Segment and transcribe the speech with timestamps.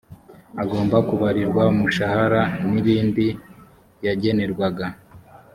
[0.61, 3.27] agomba kubarirwa umushahara n’ibindi
[4.05, 4.85] yagenerwaga